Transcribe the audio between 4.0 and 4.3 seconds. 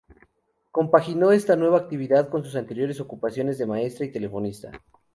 y